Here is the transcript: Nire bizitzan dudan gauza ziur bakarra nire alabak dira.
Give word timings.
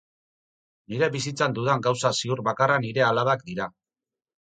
Nire 0.93 1.09
bizitzan 1.17 1.55
dudan 1.59 1.85
gauza 1.89 2.13
ziur 2.23 2.45
bakarra 2.51 2.83
nire 2.89 3.09
alabak 3.13 3.49
dira. 3.53 3.73